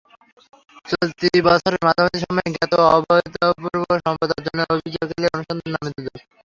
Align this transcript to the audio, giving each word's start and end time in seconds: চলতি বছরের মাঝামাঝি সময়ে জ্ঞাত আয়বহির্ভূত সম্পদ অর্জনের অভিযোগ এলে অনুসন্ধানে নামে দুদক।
চলতি 0.85 1.27
বছরের 1.47 1.81
মাঝামাঝি 1.85 2.19
সময়ে 2.21 2.53
জ্ঞাত 2.55 2.73
আয়বহির্ভূত 2.87 3.75
সম্পদ 4.05 4.29
অর্জনের 4.31 4.67
অভিযোগ 4.73 5.07
এলে 5.11 5.27
অনুসন্ধানে 5.29 5.71
নামে 5.75 5.89
দুদক। 5.95 6.15